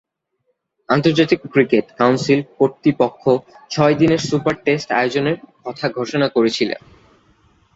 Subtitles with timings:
[0.89, 3.23] আন্তর্জাতিক cricket council কর্তৃপক্ষ
[3.71, 5.35] ছয়-দিনের সুপার টেস্ট আয়োজনের
[5.65, 6.69] কথা ঘোষণা করেছিল।